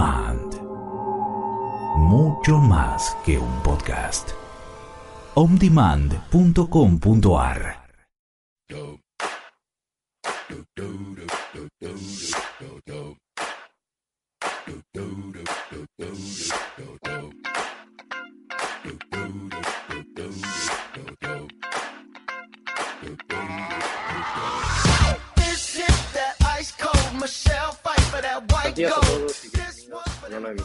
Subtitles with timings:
[0.00, 0.50] Demand.
[1.98, 4.30] Mucho más que un podcast.
[5.34, 7.89] ondemand.com.ar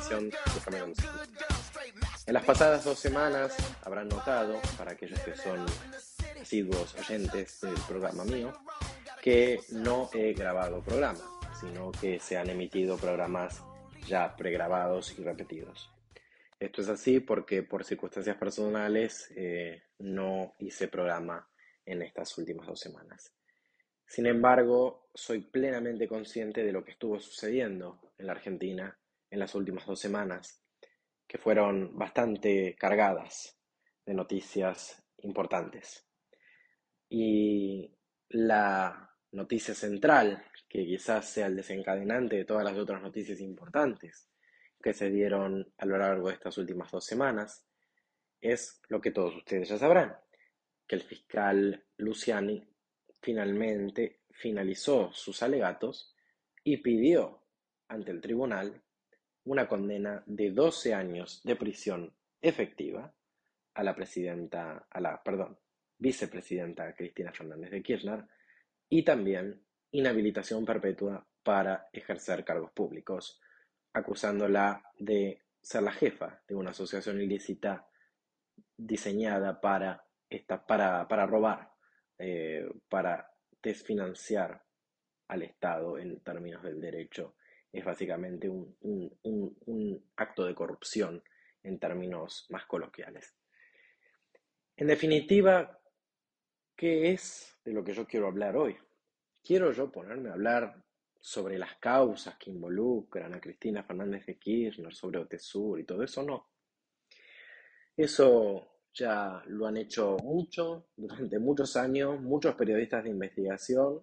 [0.09, 0.31] de
[0.63, 0.85] Cámara
[2.27, 5.65] En las pasadas dos semanas habrán notado, para aquellos que son
[6.39, 8.53] asiduos oyentes del programa mío,
[9.23, 11.21] que no he grabado programa,
[11.59, 13.63] sino que se han emitido programas
[14.07, 15.89] ya pregrabados y repetidos.
[16.59, 21.49] Esto es así porque por circunstancias personales eh, no hice programa
[21.83, 23.33] en estas últimas dos semanas.
[24.05, 28.95] Sin embargo, soy plenamente consciente de lo que estuvo sucediendo en la Argentina
[29.35, 30.63] en las últimas dos semanas,
[31.27, 33.59] que fueron bastante cargadas
[34.05, 36.07] de noticias importantes.
[37.09, 37.93] Y
[38.29, 44.29] la noticia central, que quizás sea el desencadenante de todas las otras noticias importantes
[44.81, 47.67] que se dieron a lo largo de estas últimas dos semanas,
[48.39, 50.15] es lo que todos ustedes ya sabrán,
[50.87, 52.65] que el fiscal Luciani
[53.21, 56.15] finalmente finalizó sus alegatos
[56.63, 57.43] y pidió
[57.89, 58.81] ante el tribunal
[59.45, 63.13] una condena de 12 años de prisión efectiva
[63.73, 65.57] a la presidenta, a la, perdón,
[65.97, 68.25] vicepresidenta Cristina Fernández de Kirchner
[68.89, 73.39] y también inhabilitación perpetua para ejercer cargos públicos,
[73.93, 77.87] acusándola de ser la jefa de una asociación ilícita
[78.77, 81.75] diseñada para, esta, para, para robar
[82.17, 83.29] eh, para
[83.61, 84.63] desfinanciar
[85.27, 87.35] al Estado en términos del derecho
[87.75, 91.21] es básicamente un, acto de corrupción
[91.63, 93.33] en términos más coloquiales.
[94.77, 95.79] En definitiva,
[96.75, 98.77] ¿qué es de lo que yo quiero hablar hoy?
[99.43, 100.83] ¿Quiero yo ponerme a hablar
[101.19, 106.23] sobre las causas que involucran a Cristina Fernández de Kirchner, sobre Otesur y todo eso?
[106.23, 106.47] No.
[107.97, 114.01] Eso ya lo han hecho mucho, durante muchos años, muchos periodistas de investigación,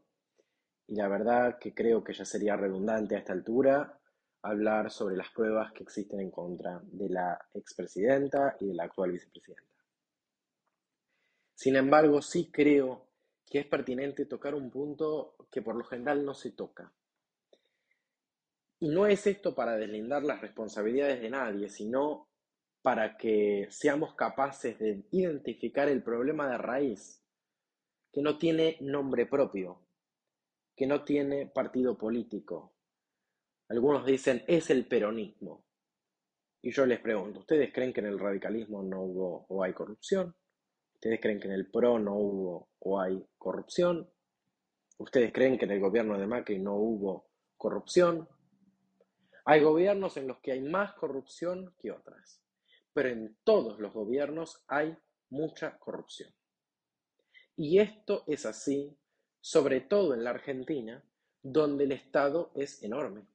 [0.93, 3.99] y la verdad que creo que ya sería redundante a esta altura
[4.43, 9.13] hablar sobre las pruebas que existen en contra de la expresidenta y de la actual
[9.13, 9.73] vicepresidenta.
[11.55, 13.09] Sin embargo, sí creo
[13.47, 16.93] que es pertinente tocar un punto que por lo general no se toca.
[18.79, 22.29] Y no es esto para deslindar las responsabilidades de nadie, sino
[22.83, 27.25] para que seamos capaces de identificar el problema de raíz,
[28.13, 29.82] que no tiene nombre propio,
[30.77, 32.75] que no tiene partido político.
[33.69, 35.65] Algunos dicen es el peronismo.
[36.63, 40.35] Y yo les pregunto, ¿ustedes creen que en el radicalismo no hubo o hay corrupción?
[40.95, 44.09] ¿Ustedes creen que en el PRO no hubo o hay corrupción?
[44.99, 48.29] ¿Ustedes creen que en el gobierno de Macri no hubo corrupción?
[49.45, 52.43] Hay gobiernos en los que hay más corrupción que otras
[52.93, 54.97] pero en todos los gobiernos hay
[55.31, 56.33] mucha corrupción.
[57.57, 58.97] Y esto es así,
[59.43, 61.05] sobre todo en la Argentina,
[61.43, 63.27] donde el Estado es enorme.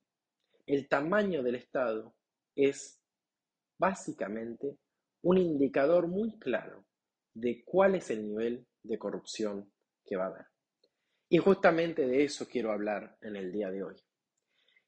[0.65, 2.15] El tamaño del Estado
[2.55, 2.99] es
[3.77, 4.79] básicamente
[5.21, 6.83] un indicador muy claro
[7.35, 9.71] de cuál es el nivel de corrupción
[10.03, 10.45] que va a haber.
[11.29, 13.95] Y justamente de eso quiero hablar en el día de hoy.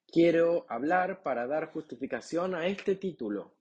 [0.07, 3.59] Quiero hablar para dar justificación a este título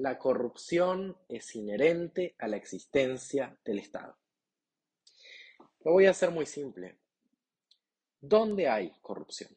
[0.00, 4.16] la corrupción es inherente a la existencia del Estado.
[5.82, 6.98] Lo voy a hacer muy simple.
[8.20, 9.56] ¿Dónde hay corrupción?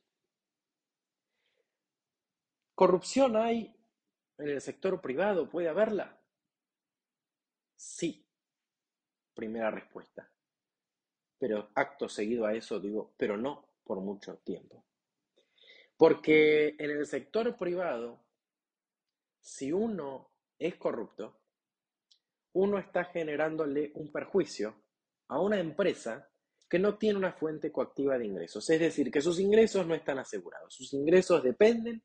[2.76, 3.76] ¿Corrupción hay
[4.38, 5.50] en el sector privado?
[5.50, 6.18] ¿Puede haberla?
[7.76, 8.26] Sí.
[9.34, 10.32] Primera respuesta.
[11.40, 14.86] Pero acto seguido a eso digo, pero no por mucho tiempo.
[15.98, 18.24] Porque en el sector privado,
[19.42, 21.38] si uno es corrupto,
[22.54, 24.83] uno está generándole un perjuicio
[25.34, 26.30] a una empresa
[26.70, 28.70] que no tiene una fuente coactiva de ingresos.
[28.70, 30.74] Es decir, que sus ingresos no están asegurados.
[30.74, 32.04] Sus ingresos dependen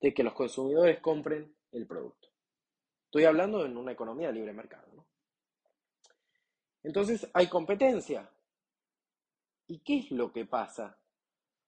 [0.00, 2.28] de que los consumidores compren el producto.
[3.04, 4.88] Estoy hablando en una economía de libre mercado.
[4.94, 5.06] ¿no?
[6.82, 8.30] Entonces hay competencia.
[9.66, 10.98] ¿Y qué es lo que pasa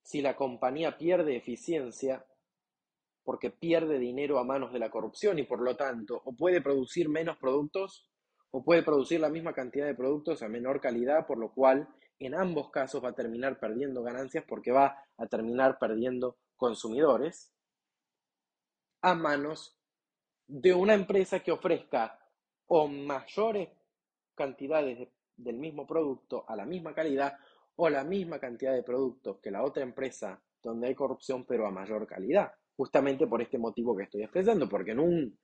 [0.02, 2.26] si la compañía pierde eficiencia
[3.22, 7.08] porque pierde dinero a manos de la corrupción y por lo tanto o puede producir
[7.08, 8.06] menos productos
[8.56, 11.88] o puede producir la misma cantidad de productos a menor calidad, por lo cual
[12.20, 17.50] en ambos casos va a terminar perdiendo ganancias porque va a terminar perdiendo consumidores.
[19.02, 19.76] a manos
[20.46, 22.16] de una empresa que ofrezca
[22.68, 23.70] o mayores
[24.36, 27.36] cantidades del mismo producto a la misma calidad
[27.74, 31.72] o la misma cantidad de productos que la otra empresa donde hay corrupción pero a
[31.72, 32.52] mayor calidad.
[32.76, 35.38] Justamente por este motivo que estoy expresando, porque en, un,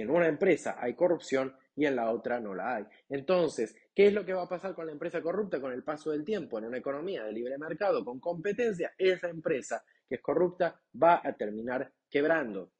[0.00, 2.84] en una empresa hay corrupción y en la otra no la hay.
[3.08, 6.10] Entonces, ¿qué es lo que va a pasar con la empresa corrupta con el paso
[6.10, 8.94] del tiempo en una economía de libre mercado con competencia?
[8.96, 12.72] Esa empresa que es corrupta va a terminar quebrando.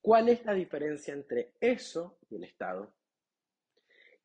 [0.00, 2.94] ¿Cuál es la diferencia entre eso y el Estado?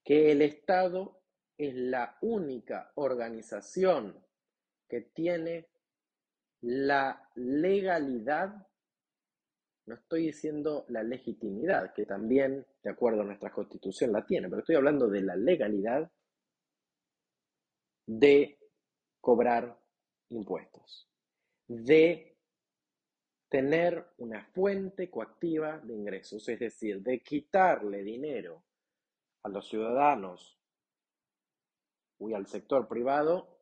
[0.04, 1.22] Que el Estado
[1.58, 4.24] es la única organización
[4.88, 5.68] que tiene
[6.62, 8.68] la legalidad,
[9.86, 14.62] no estoy diciendo la legitimidad, que también, de acuerdo a nuestra constitución, la tiene, pero
[14.62, 16.12] estoy hablando de la legalidad
[18.08, 18.60] de
[19.22, 19.80] cobrar
[20.30, 21.10] impuestos,
[21.68, 22.38] de
[23.50, 28.64] tener una fuente coactiva de ingresos, es decir, de quitarle dinero
[29.44, 30.60] a los ciudadanos
[32.20, 33.56] y al sector privado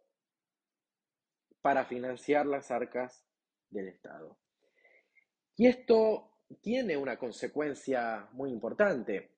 [1.62, 3.26] para financiar las arcas
[3.70, 4.38] del Estado.
[5.56, 9.32] Y esto tiene una consecuencia muy importante.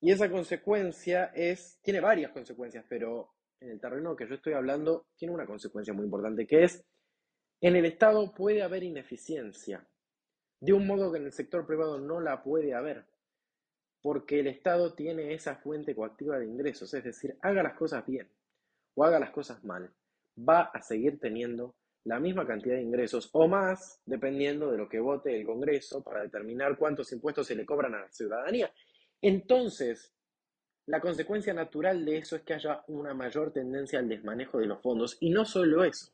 [0.00, 5.06] Y esa consecuencia es, tiene varias consecuencias, pero en el terreno que yo estoy hablando
[5.16, 6.84] tiene una consecuencia muy importante, que es,
[7.60, 9.86] en el Estado puede haber ineficiencia,
[10.60, 13.06] de un modo que en el sector privado no la puede haber,
[14.00, 18.28] porque el Estado tiene esa fuente coactiva de ingresos, es decir, haga las cosas bien
[18.94, 19.94] o haga las cosas mal,
[20.36, 25.00] va a seguir teniendo la misma cantidad de ingresos o más, dependiendo de lo que
[25.00, 28.72] vote el Congreso para determinar cuántos impuestos se le cobran a la ciudadanía.
[29.20, 30.12] Entonces,
[30.86, 34.82] la consecuencia natural de eso es que haya una mayor tendencia al desmanejo de los
[34.82, 36.12] fondos y no solo eso,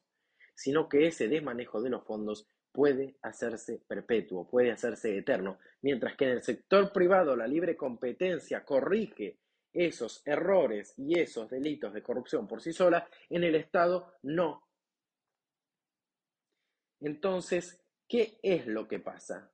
[0.54, 6.26] sino que ese desmanejo de los fondos puede hacerse perpetuo, puede hacerse eterno, mientras que
[6.26, 9.38] en el sector privado la libre competencia corrige
[9.72, 14.67] esos errores y esos delitos de corrupción por sí sola, en el Estado no.
[17.00, 19.52] Entonces, ¿qué es lo que pasa?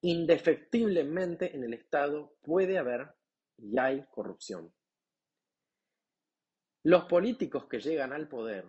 [0.00, 3.14] Indefectiblemente en el Estado puede haber
[3.58, 4.72] y hay corrupción.
[6.82, 8.66] Los políticos que llegan al poder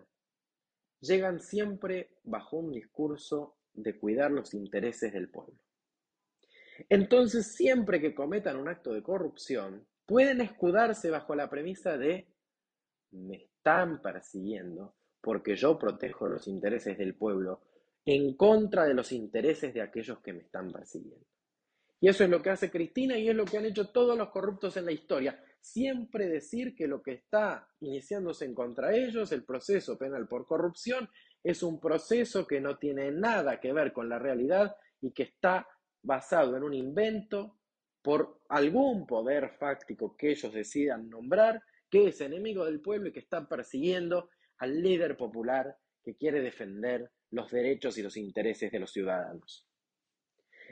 [1.01, 5.59] llegan siempre bajo un discurso de cuidar los intereses del pueblo.
[6.89, 12.27] Entonces, siempre que cometan un acto de corrupción, pueden escudarse bajo la premisa de
[13.11, 17.61] me están persiguiendo porque yo protejo los intereses del pueblo
[18.05, 21.25] en contra de los intereses de aquellos que me están persiguiendo.
[21.99, 24.29] Y eso es lo que hace Cristina y es lo que han hecho todos los
[24.29, 25.41] corruptos en la historia.
[25.59, 30.45] Siempre decir que lo que está iniciándose en contra de ellos, el proceso penal por
[30.45, 31.09] corrupción,
[31.43, 35.67] es un proceso que no tiene nada que ver con la realidad y que está
[36.03, 37.57] basado en un invento
[38.03, 43.19] por algún poder fáctico que ellos decidan nombrar, que es enemigo del pueblo y que
[43.19, 48.91] está persiguiendo al líder popular que quiere defender los derechos y los intereses de los
[48.91, 49.67] ciudadanos.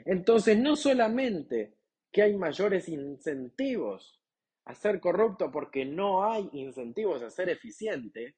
[0.04, 1.74] Entonces, no solamente
[2.10, 4.20] que hay mayores incentivos
[4.64, 8.36] a ser corrupto porque no hay incentivos a ser eficiente,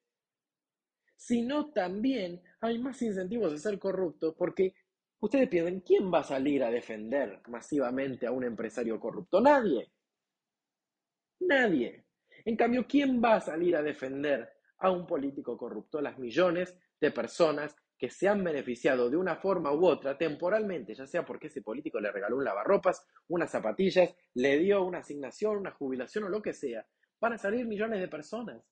[1.17, 4.75] sino también hay más incentivos a ser corrupto porque
[5.19, 9.41] Ustedes piensan, ¿quién va a salir a defender masivamente a un empresario corrupto?
[9.41, 9.91] Nadie.
[11.41, 12.05] Nadie.
[12.45, 16.01] En cambio, ¿quién va a salir a defender a un político corrupto?
[16.01, 21.07] Las millones de personas que se han beneficiado de una forma u otra temporalmente, ya
[21.07, 25.73] sea porque ese político le regaló un lavarropas, unas zapatillas, le dio una asignación, una
[25.73, 26.87] jubilación o lo que sea,
[27.21, 28.63] van a salir millones de personas.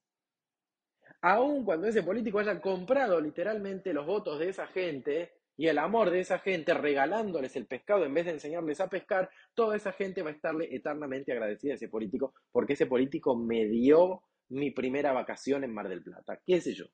[1.22, 6.10] Aun cuando ese político haya comprado literalmente los votos de esa gente, y el amor
[6.10, 10.22] de esa gente regalándoles el pescado en vez de enseñarles a pescar, toda esa gente
[10.22, 15.12] va a estarle eternamente agradecida a ese político porque ese político me dio mi primera
[15.12, 16.86] vacación en Mar del Plata, qué sé yo.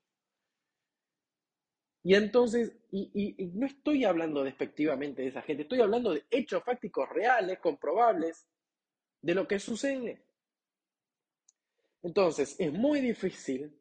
[2.03, 7.09] Y entonces, y, no estoy hablando despectivamente de esa gente, estoy hablando de hechos fácticos
[7.11, 8.47] reales, comprobables,
[9.21, 10.23] de lo que sucede.
[12.03, 13.79] Entonces, es muy difícil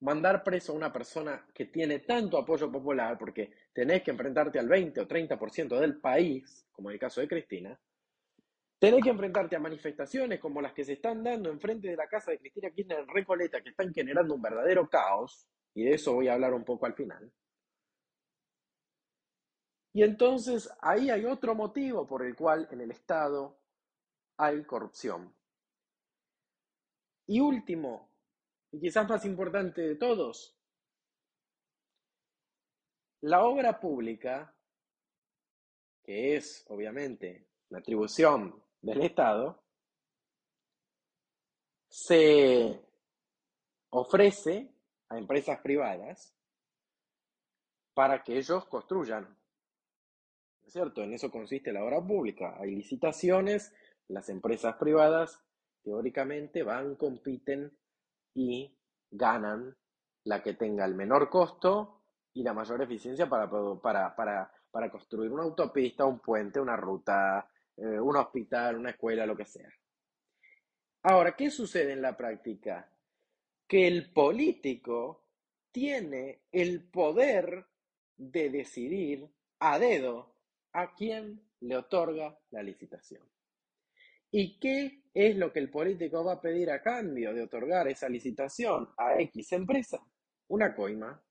[0.00, 4.68] mandar preso a una persona que tiene tanto apoyo popular, porque tenés que enfrentarte al
[4.68, 7.78] 20 o 30% del país, como en el caso de Cristina,
[8.80, 12.32] tenés que enfrentarte a manifestaciones como las que se están dando enfrente de la casa
[12.32, 16.26] de Cristina Kirchner en Recoleta, que están generando un verdadero caos, y de eso voy
[16.26, 17.30] a hablar un poco al final.
[19.92, 23.58] Y entonces ahí hay otro motivo por el cual en el Estado
[24.36, 25.34] hay corrupción.
[27.26, 28.10] Y último,
[28.72, 30.56] y quizás más importante de todos,
[33.22, 34.54] la obra pública,
[36.02, 39.62] que es obviamente la atribución del Estado,
[41.88, 42.80] se
[43.90, 44.72] ofrece
[45.08, 46.34] a empresas privadas
[47.92, 49.39] para que ellos construyan.
[50.70, 51.02] ¿Es cierto?
[51.02, 52.54] En eso consiste la obra pública.
[52.60, 53.74] Hay licitaciones,
[54.06, 55.44] las empresas privadas
[55.82, 57.76] teóricamente van, compiten
[58.34, 58.78] y
[59.10, 59.76] ganan
[60.22, 63.50] la que tenga el menor costo y la mayor eficiencia para,
[63.82, 69.26] para, para, para construir una autopista, un puente, una ruta, eh, un hospital, una escuela,
[69.26, 69.74] lo que sea.
[71.02, 72.88] Ahora, ¿qué sucede en la práctica?
[73.66, 75.24] Que el político
[75.72, 77.66] tiene el poder
[78.16, 80.30] de decidir a dedo
[80.72, 83.22] a quién le otorga la licitación.
[84.30, 88.08] ¿Y qué es lo que el político va a pedir a cambio de otorgar esa
[88.08, 89.98] licitación a X empresa?
[90.48, 91.22] Una coima.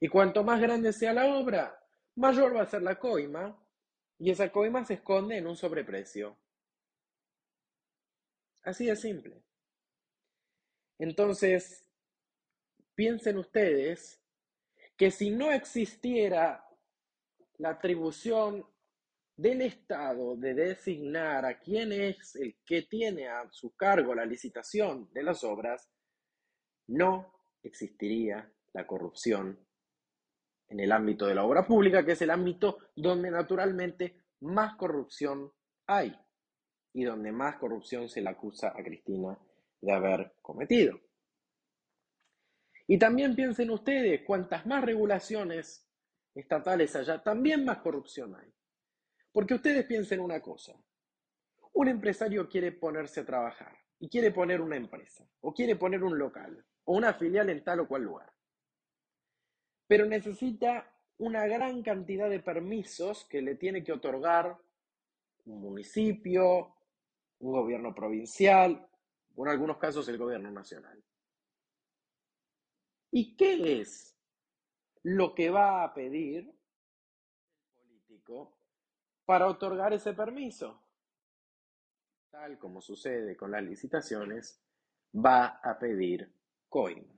[0.00, 1.78] Y cuanto más grande sea la obra,
[2.16, 3.56] mayor va a ser la coima
[4.18, 6.36] y esa coima se esconde en un sobreprecio.
[8.62, 9.42] Así de simple.
[10.98, 11.86] Entonces,
[12.94, 14.22] piensen ustedes
[14.96, 16.69] que si no existiera
[17.60, 18.66] la atribución
[19.36, 25.10] del Estado de designar a quién es el que tiene a su cargo la licitación
[25.12, 25.90] de las obras,
[26.88, 29.58] no existiría la corrupción
[30.68, 35.52] en el ámbito de la obra pública, que es el ámbito donde naturalmente más corrupción
[35.86, 36.16] hay
[36.94, 39.38] y donde más corrupción se le acusa a Cristina
[39.82, 40.98] de haber cometido.
[42.86, 45.89] Y también piensen ustedes, cuantas más regulaciones
[46.34, 48.52] estatales allá, también más corrupción hay.
[49.32, 50.74] Porque ustedes piensen una cosa,
[51.72, 56.18] un empresario quiere ponerse a trabajar y quiere poner una empresa, o quiere poner un
[56.18, 58.32] local, o una filial en tal o cual lugar
[59.90, 64.56] pero necesita una gran cantidad de permisos que le tiene que otorgar
[65.46, 66.76] un municipio,
[67.40, 68.88] un gobierno provincial,
[69.34, 71.02] o en algunos casos el gobierno nacional.
[73.10, 74.16] ¿Y qué es
[75.02, 78.56] lo que va a pedir el político
[79.24, 80.82] para otorgar ese permiso?
[82.30, 84.62] Tal como sucede con las licitaciones,
[85.14, 86.32] va a pedir
[86.68, 87.12] coima.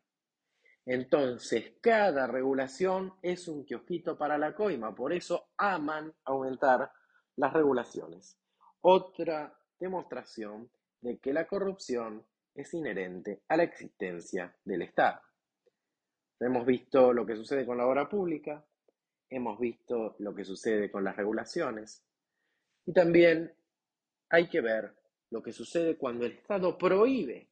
[0.84, 6.90] Entonces, cada regulación es un kiosquito para la coima, por eso aman aumentar
[7.36, 8.36] las regulaciones.
[8.80, 10.70] Otra demostración
[11.00, 15.20] de que la corrupción es inherente a la existencia del Estado.
[16.44, 18.64] Hemos visto lo que sucede con la obra pública,
[19.30, 22.04] hemos visto lo que sucede con las regulaciones
[22.84, 23.54] y también
[24.28, 24.94] hay que ver
[25.30, 27.48] lo que sucede cuando el Estado prohíbe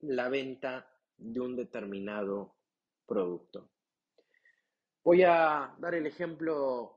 [0.00, 2.54] la venta de un determinado
[3.06, 3.70] producto.
[5.02, 6.96] Voy a dar el ejemplo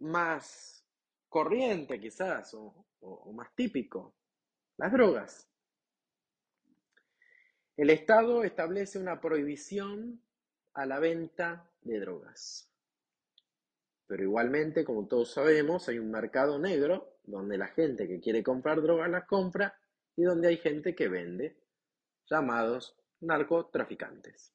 [0.00, 0.84] más
[1.28, 2.86] corriente quizás o,
[3.32, 4.14] más típico,
[4.76, 5.50] las drogas.
[7.76, 10.20] El Estado establece una prohibición
[10.74, 12.70] a la venta de drogas.
[14.06, 18.80] Pero igualmente, como todos sabemos, hay un mercado negro donde la gente que quiere comprar
[18.80, 19.76] drogas las compra
[20.14, 21.56] y donde hay gente que vende,
[22.30, 24.52] llamados narcotraficantes.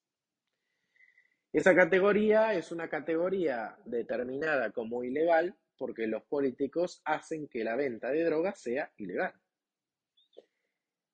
[1.51, 8.11] Esa categoría es una categoría determinada como ilegal porque los políticos hacen que la venta
[8.11, 9.33] de drogas sea ilegal.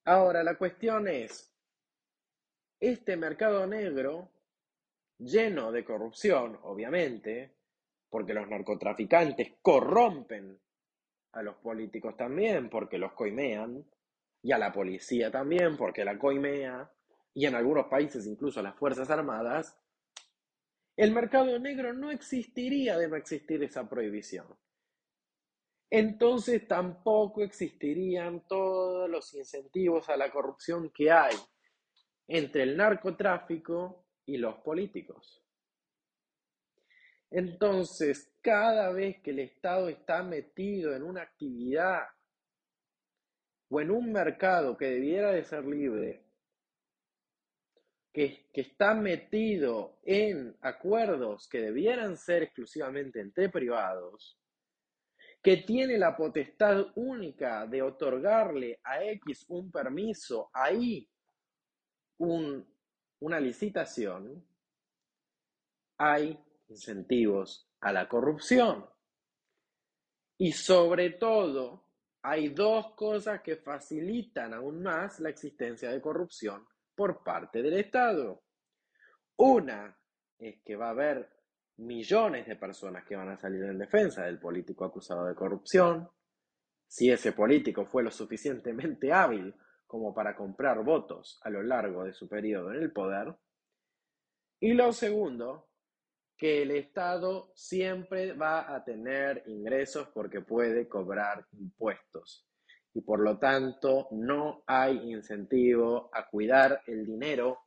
[0.03, 1.54] Ahora, la cuestión es,
[2.87, 4.29] este mercado negro,
[5.17, 7.55] lleno de corrupción, obviamente,
[8.09, 10.59] porque los narcotraficantes corrompen
[11.33, 13.83] a los políticos también, porque los coimean,
[14.41, 16.91] y a la policía también, porque la coimea,
[17.33, 19.77] y en algunos países incluso las Fuerzas Armadas,
[20.95, 24.47] el mercado negro no existiría de no existir esa prohibición.
[25.89, 31.35] Entonces tampoco existirían todos los incentivos a la corrupción que hay
[32.27, 35.43] entre el narcotráfico y los políticos.
[37.31, 42.03] Entonces, cada vez que el Estado está metido en una actividad
[43.69, 46.25] o en un mercado que debiera de ser libre
[48.15, 54.39] que, está metido en acuerdos que debieran ser exclusivamente entre privados,
[55.43, 61.09] que tiene la potestad única de otorgarle a X un permiso, ahí
[62.17, 62.65] un,
[63.19, 64.45] una licitación,
[65.97, 68.85] hay incentivos a la corrupción.
[70.37, 71.85] Y sobre todo,
[72.21, 78.43] hay dos cosas que facilitan aún más la existencia de corrupción por parte del Estado.
[79.37, 79.97] Una
[80.37, 81.29] es que va a haber
[81.77, 86.09] millones de personas que van a salir en defensa del político acusado de corrupción,
[86.87, 89.53] si ese político fue lo suficientemente hábil
[89.95, 93.33] como para comprar votos a lo largo de su periodo en el poder.
[94.59, 95.69] Y lo segundo,
[96.37, 102.45] que el Estado siempre va a tener ingresos porque puede cobrar impuestos.
[102.93, 107.59] Y por lo tanto no hay incentivo a cuidar el dinero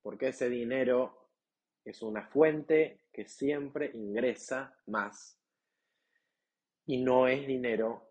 [0.00, 1.28] porque ese dinero
[1.84, 5.38] es una fuente que siempre ingresa más
[6.86, 8.09] y no es dinero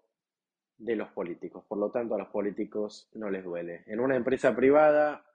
[0.80, 1.64] de los políticos.
[1.68, 3.84] Por lo tanto, a los políticos no les duele.
[3.86, 5.26] En una empresa privada,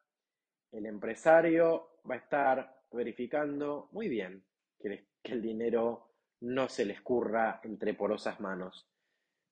[0.73, 4.43] el empresario va a estar verificando muy bien
[4.81, 6.11] que, el dinero
[6.43, 8.87] no se le escurra entre porosas manos.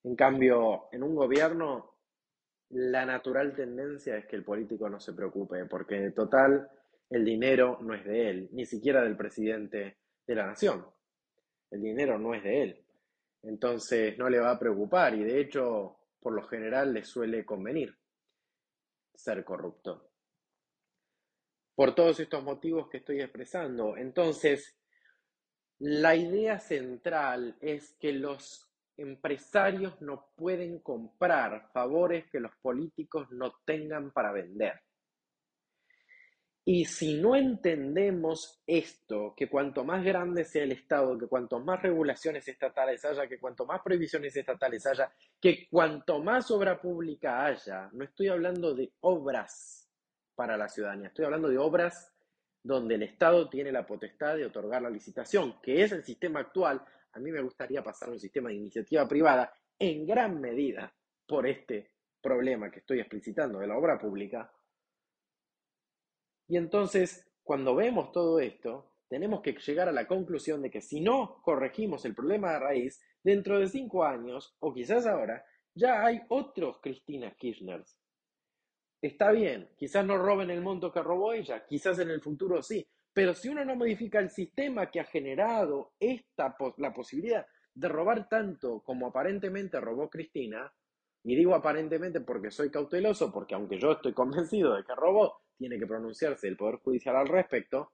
[0.04, 1.94] En cambio, en un gobierno,
[2.68, 6.70] la natural tendencia es que el político no se preocupe, porque de total
[7.08, 9.96] el dinero no es de él, ni siquiera del presidente
[10.26, 10.84] de la nación.
[11.70, 12.81] El dinero no es de él.
[13.42, 17.96] Entonces no le va a preocupar y de hecho, por lo general, le suele convenir
[19.14, 20.10] ser corrupto.
[21.74, 23.96] Por todos estos motivos que estoy expresando.
[23.96, 24.78] Entonces,
[25.78, 33.54] la idea central es que los empresarios no pueden comprar favores que los políticos no
[33.64, 34.80] tengan para vender.
[36.64, 41.82] Y si no entendemos esto, que cuanto más grande sea el Estado, que cuanto más
[41.82, 47.90] regulaciones estatales haya, que cuanto más prohibiciones estatales haya, que cuanto más obra pública haya,
[47.92, 49.88] no estoy hablando de obras
[50.36, 52.12] para la ciudadanía, estoy hablando de obras
[52.62, 56.80] donde el Estado tiene la potestad de otorgar la licitación, que es el sistema actual.
[57.12, 60.92] A mí me gustaría pasar a un sistema de iniciativa privada en gran medida
[61.26, 61.90] por este
[62.20, 64.48] problema que estoy explicitando de la obra pública,
[66.48, 71.00] y entonces, cuando vemos todo esto, tenemos que llegar a la conclusión de que si
[71.00, 75.44] no corregimos el problema de raíz, dentro de cinco años, o quizás ahora,
[75.74, 77.98] ya hay otros Cristina Kirchners.
[79.00, 82.86] Está bien, quizás no roben el monto que robó ella, quizás en el futuro sí,
[83.12, 88.28] pero si uno no modifica el sistema que ha generado esta, la posibilidad de robar
[88.28, 90.72] tanto como aparentemente robó Cristina,
[91.24, 95.78] y digo aparentemente porque soy cauteloso, porque aunque yo estoy convencido de que robó, tiene
[95.78, 97.92] que pronunciarse el Poder Judicial al respecto,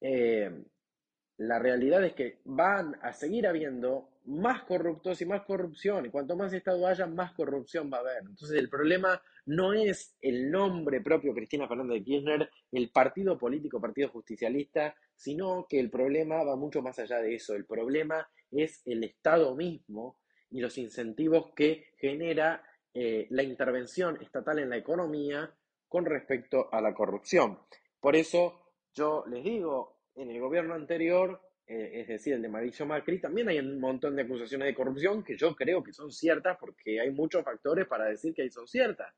[0.00, 0.64] eh,
[1.38, 6.36] la realidad es que van a seguir habiendo más corruptos y más corrupción, y cuanto
[6.36, 8.22] más Estado haya, más corrupción va a haber.
[8.22, 13.80] Entonces el problema no es el nombre propio Cristina Fernández de Kirchner, el partido político,
[13.80, 17.54] partido justicialista, sino que el problema va mucho más allá de eso.
[17.54, 20.18] El problema es el Estado mismo
[20.52, 22.62] y los incentivos que genera
[22.94, 25.50] eh, la intervención estatal en la economía
[25.88, 27.58] con respecto a la corrupción.
[27.98, 32.84] Por eso yo les digo, en el gobierno anterior, eh, es decir, el de Mauricio
[32.84, 36.58] Macri, también hay un montón de acusaciones de corrupción que yo creo que son ciertas
[36.58, 39.14] porque hay muchos factores para decir que son ciertas.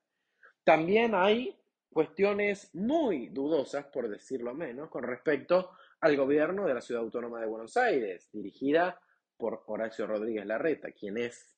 [0.62, 1.56] También hay
[1.90, 5.70] cuestiones muy dudosas, por decirlo menos, con respecto
[6.00, 9.00] al gobierno de la Ciudad Autónoma de Buenos Aires, dirigida
[9.44, 11.54] por Horacio Rodríguez Larreta, quien es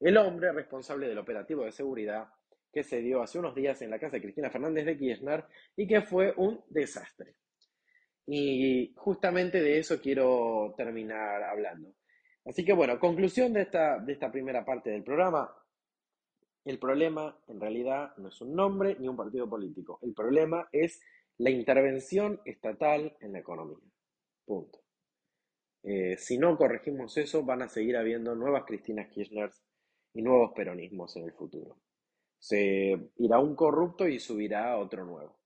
[0.00, 2.26] el hombre responsable del operativo de seguridad
[2.72, 5.44] que se dio hace unos días en la casa de Cristina Fernández de Kirchner
[5.76, 7.36] y que fue un desastre.
[8.26, 11.94] Y justamente de eso quiero terminar hablando.
[12.44, 15.48] Así que bueno, conclusión de esta, de esta primera parte del programa.
[16.64, 20.00] El problema en realidad no es un nombre ni un partido político.
[20.02, 21.00] El problema es
[21.36, 23.78] la intervención estatal en la economía.
[24.44, 24.87] Punto.
[25.82, 29.50] Eh, si no corregimos eso, van a seguir habiendo nuevas Cristinas Kirchner
[30.14, 31.78] y nuevos peronismos en el futuro.
[32.38, 35.38] Se irá un corrupto y subirá otro nuevo.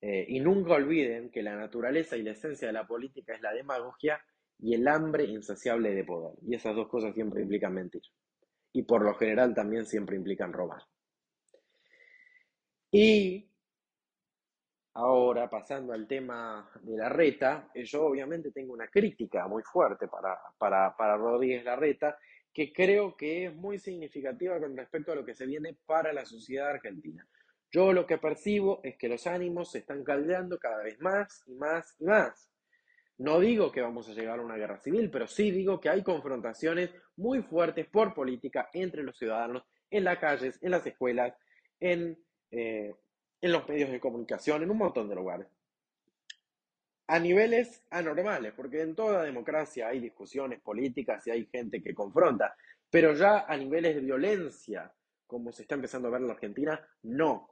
[0.00, 3.52] Eh, y nunca olviden que la naturaleza y la esencia de la política es la
[3.52, 4.20] demagogia
[4.58, 6.34] y el hambre insaciable de poder.
[6.46, 8.02] Y esas dos cosas siempre implican mentir.
[8.72, 10.82] Y por lo general también siempre implican robar.
[12.90, 13.50] Y
[14.98, 20.08] Ahora, pasando al tema de la reta, eh, yo obviamente tengo una crítica muy fuerte
[20.08, 22.18] para, para, para Rodríguez Larreta,
[22.50, 26.24] que creo que es muy significativa con respecto a lo que se viene para la
[26.24, 27.28] sociedad argentina.
[27.70, 31.52] Yo lo que percibo es que los ánimos se están caldeando cada vez más y
[31.56, 32.50] más y más.
[33.18, 36.02] No digo que vamos a llegar a una guerra civil, pero sí digo que hay
[36.02, 41.34] confrontaciones muy fuertes por política entre los ciudadanos en las calles, en las escuelas,
[41.80, 42.16] en
[42.50, 42.94] eh,
[43.40, 45.46] en los medios de comunicación, en un montón de lugares.
[47.08, 52.56] A niveles anormales, porque en toda democracia hay discusiones políticas y hay gente que confronta,
[52.90, 54.92] pero ya a niveles de violencia,
[55.26, 57.50] como se está empezando a ver en la Argentina, no.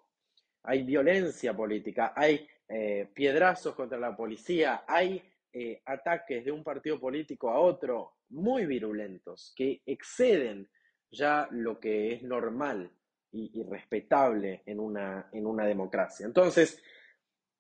[0.65, 6.99] Hay violencia política, hay eh, piedrazos contra la policía, hay eh, ataques de un partido
[6.99, 10.69] político a otro muy virulentos, que exceden
[11.11, 12.91] ya lo que es normal
[13.35, 16.25] y, respetable en una, en una democracia.
[16.25, 16.81] Entonces,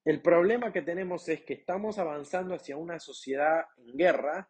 [0.05, 4.49] el problema que tenemos es que estamos avanzando hacia una sociedad en guerra,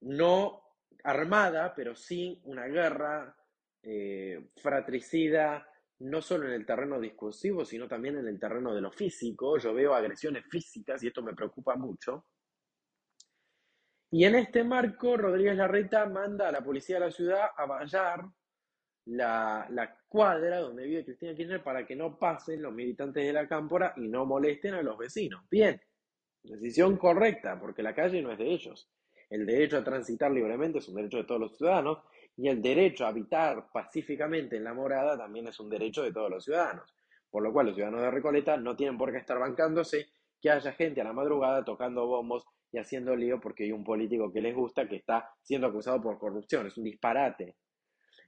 [0.00, 0.62] no
[1.04, 3.36] armada, pero sí una guerra
[3.82, 5.68] eh, fratricida,
[6.00, 9.58] no solo en el terreno discursivo, sino también en el terreno de lo físico.
[9.58, 12.26] Yo veo agresiones físicas y esto me preocupa mucho.
[14.10, 18.24] Y en este marco, Rodríguez Larreta manda a la policía de la ciudad a vallar
[19.06, 23.46] la, la, cuadra donde vive Cristina Kirchner para que no pasen los militantes de la
[23.46, 25.44] cámpora y no molesten a los vecinos.
[25.50, 25.80] Bien,
[26.42, 28.90] decisión correcta, porque la calle no es de ellos.
[29.28, 31.98] El derecho a transitar libremente es un derecho de todos los ciudadanos
[32.36, 36.30] y el derecho a habitar pacíficamente en la morada también es un derecho de todos
[36.30, 36.94] los ciudadanos.
[37.30, 40.08] Por lo cual los ciudadanos de Recoleta no tienen por qué estar bancándose
[40.40, 44.32] que haya gente a la madrugada tocando bombos y haciendo lío porque hay un político
[44.32, 46.66] que les gusta que está siendo acusado por corrupción.
[46.66, 47.56] Es un disparate.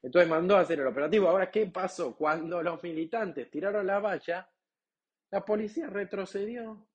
[0.03, 1.29] Entonces mandó a hacer el operativo.
[1.29, 2.17] Ahora, ¿qué pasó?
[2.17, 4.49] Cuando los militantes tiraron la valla,
[5.31, 6.87] la policía retrocedió.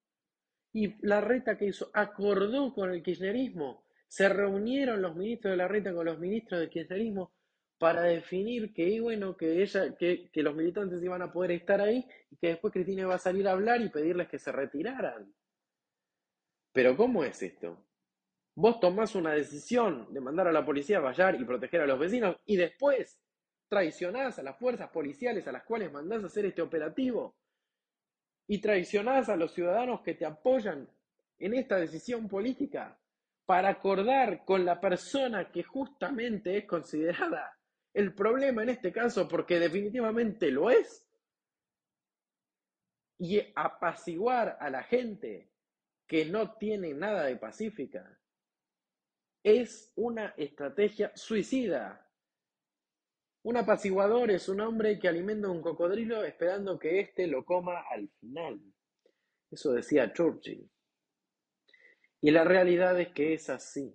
[0.72, 5.68] Y la reta que hizo acordó con el kirchnerismo se reunieron los ministros de la
[5.68, 7.32] reta con los ministros del kirchnerismo
[7.78, 12.08] para definir que, bueno, que, ella, que, que los militantes iban a poder estar ahí
[12.32, 15.34] y que después Cristina iba a salir a hablar y pedirles que se retiraran.
[16.72, 17.86] Pero ¿cómo es esto?
[18.56, 21.98] Vos tomás una decisión de mandar a la policía a vallar y proteger a los
[21.98, 23.20] vecinos y después
[23.68, 27.36] traicionás a las fuerzas policiales a las cuales mandás a hacer este operativo
[28.48, 30.88] y traicionás a los ciudadanos que te apoyan
[31.40, 33.00] en esta decisión política
[33.46, 37.58] para acordar con la persona que justamente es considerada
[37.94, 41.06] el problema en este caso, porque definitivamente lo es,
[43.20, 45.52] y apaciguar a la gente
[46.08, 48.20] que no tiene nada de pacífica,
[49.44, 52.10] es una estrategia suicida.
[53.44, 58.10] Un apaciguador es un hombre que alimenta un cocodrilo esperando que éste lo coma al
[58.20, 58.62] final.
[59.52, 60.70] Eso decía Churchill.
[62.22, 63.94] Y la realidad es que es así.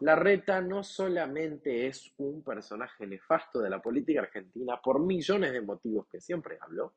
[0.00, 5.62] La reta no solamente es un personaje nefasto de la política argentina por millones de
[5.62, 6.96] motivos que siempre hablo,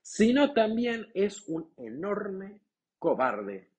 [0.00, 2.60] sino también es un enorme
[3.00, 3.72] cobarde.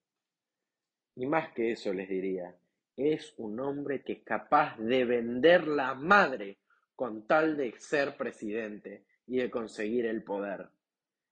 [1.18, 2.56] Y más que eso les diría,
[2.96, 6.60] es un hombre que es capaz de vender la madre
[6.94, 10.68] con tal de ser presidente y de conseguir el poder,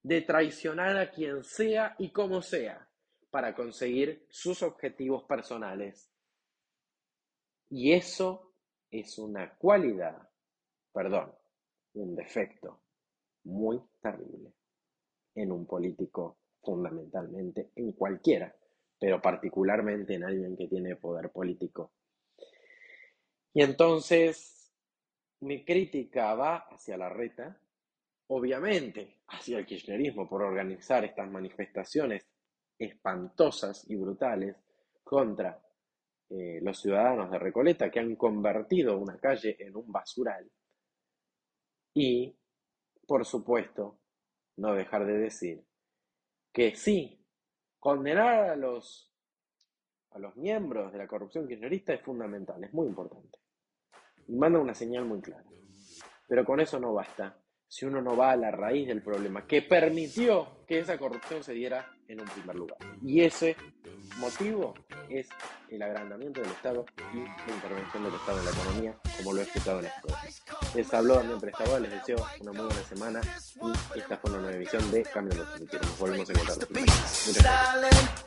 [0.02, 2.88] de traicionar a quien sea y como sea
[3.30, 6.10] para conseguir sus objetivos personales.
[7.70, 8.54] Y eso
[8.90, 10.28] es una cualidad,
[10.92, 11.32] perdón,
[11.94, 12.80] un defecto
[13.44, 14.52] muy terrible
[15.36, 18.52] en un político fundamentalmente, en cualquiera,
[18.98, 21.92] pero particularmente en alguien que tiene poder político.
[23.52, 24.72] Y entonces
[25.40, 27.60] mi crítica va hacia la reta,
[28.28, 32.26] obviamente hacia el kirchnerismo por organizar estas manifestaciones
[32.78, 34.56] espantosas y brutales
[35.02, 35.62] contra
[36.28, 40.50] eh, los ciudadanos de Recoleta que han convertido una calle en un basural.
[41.94, 42.36] Y,
[43.06, 44.00] por supuesto,
[44.56, 45.64] no dejar de decir
[46.52, 47.25] que sí,
[47.86, 49.14] condenar a los,
[50.10, 53.38] a los miembros de la corrupción kirchnerista es fundamental, es muy importante.
[54.26, 55.44] Y manda una señal muy clara.
[56.26, 59.62] Pero con eso no basta si uno no va a la raíz del problema que
[59.62, 62.78] permitió que esa corrupción se diera en un primer lugar.
[63.02, 63.56] Y ese
[64.18, 64.74] motivo
[65.08, 65.28] es
[65.68, 69.44] el agrandamiento del Estado y la intervención del Estado en la economía, como lo he
[69.44, 70.08] explicado en esto.
[70.74, 73.20] Les habló Daniel Prestador, les deseo una muy buena semana
[73.94, 76.58] y esta fue una nueva emisión de Cambio de Nos volvemos a encontrar.
[76.70, 78.26] Muchas gracias.